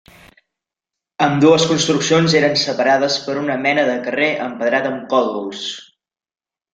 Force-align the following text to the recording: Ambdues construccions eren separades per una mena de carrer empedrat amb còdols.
Ambdues 1.25 1.65
construccions 1.71 2.35
eren 2.41 2.57
separades 2.61 3.17
per 3.25 3.35
una 3.41 3.57
mena 3.65 3.83
de 3.91 3.99
carrer 4.07 4.31
empedrat 4.47 4.89
amb 4.93 5.05
còdols. 5.13 5.67